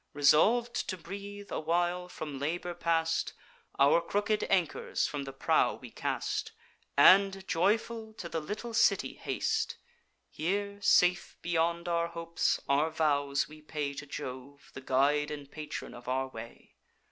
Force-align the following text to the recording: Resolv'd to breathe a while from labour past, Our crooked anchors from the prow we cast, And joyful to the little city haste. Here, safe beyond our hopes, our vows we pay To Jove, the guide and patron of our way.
Resolv'd 0.13 0.73
to 0.89 0.97
breathe 0.97 1.51
a 1.51 1.59
while 1.59 2.09
from 2.09 2.39
labour 2.39 2.73
past, 2.73 3.33
Our 3.77 4.01
crooked 4.01 4.43
anchors 4.49 5.05
from 5.05 5.25
the 5.25 5.31
prow 5.31 5.75
we 5.75 5.91
cast, 5.91 6.53
And 6.97 7.47
joyful 7.47 8.15
to 8.15 8.27
the 8.27 8.41
little 8.41 8.73
city 8.73 9.13
haste. 9.13 9.75
Here, 10.31 10.81
safe 10.81 11.37
beyond 11.43 11.87
our 11.87 12.07
hopes, 12.07 12.59
our 12.67 12.89
vows 12.89 13.47
we 13.47 13.61
pay 13.61 13.93
To 13.93 14.07
Jove, 14.07 14.71
the 14.73 14.81
guide 14.81 15.29
and 15.29 15.51
patron 15.51 15.93
of 15.93 16.07
our 16.07 16.29
way. 16.29 16.73